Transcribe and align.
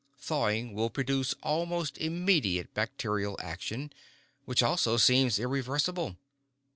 Thawing 0.17 0.73
will 0.73 0.89
produce 0.89 1.35
almost 1.43 1.99
immediate 1.99 2.73
bacterial 2.73 3.37
action, 3.39 3.93
which 4.45 4.63
also 4.63 4.97
seems 4.97 5.37
irreversible. 5.37 6.15